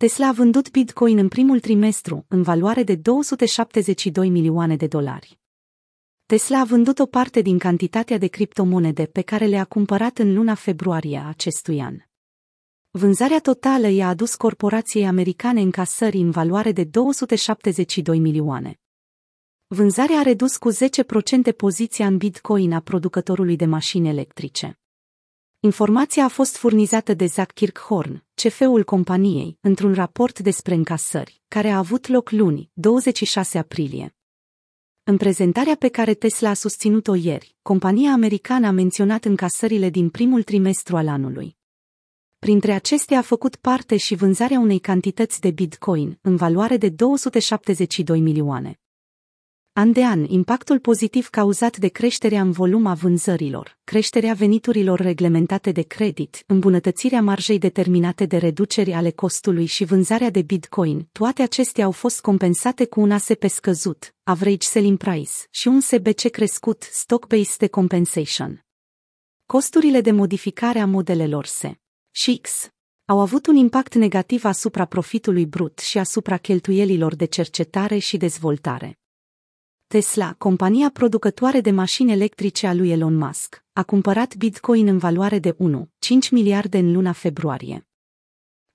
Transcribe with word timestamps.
Tesla 0.00 0.28
a 0.28 0.32
vândut 0.32 0.70
Bitcoin 0.70 1.18
în 1.18 1.28
primul 1.28 1.60
trimestru, 1.60 2.24
în 2.28 2.42
valoare 2.42 2.82
de 2.82 2.94
272 2.94 4.28
milioane 4.28 4.76
de 4.76 4.86
dolari. 4.86 5.38
Tesla 6.26 6.60
a 6.60 6.64
vândut 6.64 6.98
o 6.98 7.06
parte 7.06 7.40
din 7.40 7.58
cantitatea 7.58 8.18
de 8.18 8.26
criptomonede 8.26 9.06
pe 9.06 9.22
care 9.22 9.46
le-a 9.46 9.64
cumpărat 9.64 10.18
în 10.18 10.34
luna 10.34 10.54
februarie 10.54 11.18
a 11.18 11.28
acestui 11.28 11.80
an. 11.80 11.96
Vânzarea 12.90 13.40
totală 13.40 13.86
i-a 13.86 14.08
adus 14.08 14.34
corporației 14.34 15.06
americane 15.06 15.60
încasări 15.60 16.16
în 16.16 16.30
valoare 16.30 16.72
de 16.72 16.84
272 16.84 18.18
milioane. 18.18 18.80
Vânzarea 19.66 20.18
a 20.18 20.22
redus 20.22 20.56
cu 20.56 20.72
10% 20.72 20.76
poziția 21.56 22.06
în 22.06 22.16
Bitcoin 22.16 22.72
a 22.72 22.80
producătorului 22.80 23.56
de 23.56 23.66
mașini 23.66 24.08
electrice. 24.08 24.79
Informația 25.62 26.24
a 26.24 26.28
fost 26.28 26.56
furnizată 26.56 27.14
de 27.14 27.26
Zach 27.26 27.52
Kirkhorn, 27.52 28.24
CFO-ul 28.34 28.84
companiei, 28.84 29.58
într-un 29.60 29.94
raport 29.94 30.38
despre 30.38 30.74
încasări, 30.74 31.42
care 31.48 31.68
a 31.68 31.78
avut 31.78 32.06
loc 32.06 32.30
luni, 32.30 32.70
26 32.72 33.58
aprilie. 33.58 34.14
În 35.02 35.16
prezentarea 35.16 35.74
pe 35.74 35.88
care 35.88 36.14
Tesla 36.14 36.48
a 36.48 36.54
susținut-o 36.54 37.14
ieri, 37.14 37.56
compania 37.62 38.12
americană 38.12 38.66
a 38.66 38.70
menționat 38.70 39.24
încasările 39.24 39.90
din 39.90 40.10
primul 40.10 40.42
trimestru 40.42 40.96
al 40.96 41.08
anului. 41.08 41.56
Printre 42.38 42.72
acestea 42.72 43.18
a 43.18 43.22
făcut 43.22 43.56
parte 43.56 43.96
și 43.96 44.14
vânzarea 44.14 44.58
unei 44.58 44.78
cantități 44.78 45.40
de 45.40 45.50
Bitcoin, 45.50 46.18
în 46.20 46.36
valoare 46.36 46.76
de 46.76 46.88
272 46.88 48.20
milioane. 48.20 48.80
An 49.80 49.92
de 49.92 50.04
an, 50.04 50.24
impactul 50.24 50.78
pozitiv 50.78 51.28
cauzat 51.28 51.76
de 51.76 51.88
creșterea 51.88 52.40
în 52.40 52.50
volum 52.50 52.86
a 52.86 52.94
vânzărilor, 52.94 53.78
creșterea 53.84 54.32
veniturilor 54.32 55.00
reglementate 55.00 55.72
de 55.72 55.82
credit, 55.82 56.42
îmbunătățirea 56.46 57.22
marjei 57.22 57.58
determinate 57.58 58.26
de 58.26 58.36
reduceri 58.36 58.92
ale 58.92 59.10
costului 59.10 59.66
și 59.66 59.84
vânzarea 59.84 60.30
de 60.30 60.42
Bitcoin, 60.42 61.08
toate 61.12 61.42
acestea 61.42 61.84
au 61.84 61.90
fost 61.90 62.20
compensate 62.20 62.86
cu 62.86 63.00
un 63.00 63.10
ASP 63.10 63.44
scăzut, 63.48 64.14
Average 64.22 64.66
Selling 64.66 64.98
Price, 64.98 65.32
și 65.50 65.68
un 65.68 65.80
SBC 65.80 66.28
crescut, 66.30 66.82
Stock-Based 66.82 67.70
Compensation. 67.70 68.64
Costurile 69.46 70.00
de 70.00 70.10
modificare 70.10 70.78
a 70.78 70.86
modelelor 70.86 71.46
se 71.46 71.74
și 72.10 72.36
X 72.36 72.70
au 73.04 73.20
avut 73.20 73.46
un 73.46 73.56
impact 73.56 73.94
negativ 73.94 74.44
asupra 74.44 74.84
profitului 74.84 75.46
brut 75.46 75.78
și 75.78 75.98
asupra 75.98 76.36
cheltuielilor 76.36 77.14
de 77.14 77.24
cercetare 77.24 77.98
și 77.98 78.16
dezvoltare. 78.16 78.99
Tesla, 79.92 80.34
compania 80.38 80.90
producătoare 80.90 81.60
de 81.60 81.70
mașini 81.70 82.12
electrice 82.12 82.66
a 82.66 82.74
lui 82.74 82.90
Elon 82.90 83.14
Musk, 83.16 83.64
a 83.72 83.82
cumpărat 83.82 84.36
Bitcoin 84.36 84.86
în 84.86 84.98
valoare 84.98 85.38
de 85.38 85.52
1,5 85.52 85.56
miliarde 86.30 86.78
în 86.78 86.92
luna 86.92 87.12
februarie. 87.12 87.88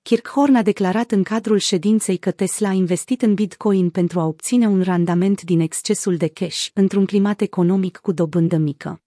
Kirkhorn 0.02 0.54
a 0.54 0.62
declarat 0.62 1.10
în 1.10 1.22
cadrul 1.22 1.58
ședinței 1.58 2.16
că 2.16 2.30
Tesla 2.30 2.68
a 2.68 2.72
investit 2.72 3.22
în 3.22 3.34
Bitcoin 3.34 3.90
pentru 3.90 4.20
a 4.20 4.24
obține 4.24 4.66
un 4.66 4.82
randament 4.82 5.42
din 5.42 5.60
excesul 5.60 6.16
de 6.16 6.28
cash 6.28 6.68
într-un 6.74 7.06
climat 7.06 7.40
economic 7.40 7.96
cu 7.96 8.12
dobândă 8.12 8.56
mică. 8.56 9.02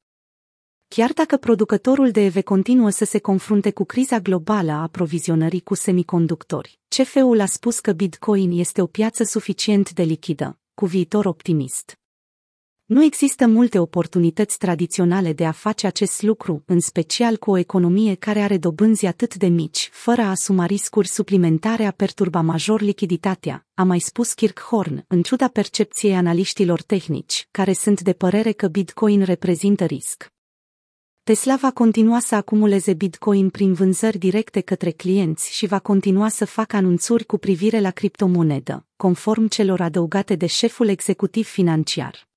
Chiar 0.87 1.11
dacă 1.13 1.37
producătorul 1.37 2.11
de 2.11 2.25
EV 2.25 2.41
continuă 2.41 2.89
să 2.89 3.05
se 3.05 3.19
confrunte 3.19 3.71
cu 3.71 3.83
criza 3.83 4.19
globală 4.19 4.71
a 4.71 4.81
aprovizionării 4.81 5.61
cu 5.61 5.73
semiconductori, 5.73 6.79
CFO-ul 6.87 7.39
a 7.39 7.45
spus 7.45 7.79
că 7.79 7.91
Bitcoin 7.91 8.51
este 8.51 8.81
o 8.81 8.85
piață 8.85 9.23
suficient 9.23 9.91
de 9.91 10.03
lichidă, 10.03 10.58
cu 10.79 10.85
viitor 10.85 11.25
optimist. 11.25 11.99
Nu 12.85 13.03
există 13.03 13.47
multe 13.47 13.79
oportunități 13.79 14.57
tradiționale 14.57 15.33
de 15.33 15.45
a 15.45 15.51
face 15.51 15.87
acest 15.87 16.21
lucru, 16.21 16.63
în 16.65 16.79
special 16.79 17.37
cu 17.37 17.51
o 17.51 17.57
economie 17.57 18.15
care 18.15 18.39
are 18.39 18.57
dobânzi 18.57 19.05
atât 19.05 19.35
de 19.35 19.47
mici, 19.47 19.89
fără 19.91 20.21
a 20.21 20.29
asuma 20.29 20.65
riscuri 20.65 21.07
suplimentare 21.07 21.85
a 21.85 21.91
perturba 21.91 22.41
major 22.41 22.81
lichiditatea, 22.81 23.65
a 23.73 23.83
mai 23.83 23.99
spus 23.99 24.33
Kirkhorn, 24.33 25.05
în 25.07 25.21
ciuda 25.21 25.47
percepției 25.47 26.15
analiștilor 26.15 26.81
tehnici, 26.81 27.47
care 27.51 27.73
sunt 27.73 28.01
de 28.01 28.13
părere 28.13 28.51
că 28.51 28.67
Bitcoin 28.67 29.23
reprezintă 29.23 29.85
risc. 29.85 30.31
Tesla 31.29 31.55
va 31.55 31.71
continua 31.71 32.19
să 32.19 32.35
acumuleze 32.35 32.93
Bitcoin 32.93 33.49
prin 33.49 33.73
vânzări 33.73 34.17
directe 34.17 34.61
către 34.61 34.91
clienți 34.91 35.53
și 35.53 35.65
va 35.65 35.79
continua 35.79 36.29
să 36.29 36.45
facă 36.45 36.75
anunțuri 36.75 37.25
cu 37.25 37.37
privire 37.37 37.79
la 37.79 37.91
criptomonedă, 37.91 38.85
conform 38.95 39.47
celor 39.47 39.81
adăugate 39.81 40.35
de 40.35 40.45
șeful 40.45 40.87
executiv 40.87 41.47
financiar. 41.47 42.28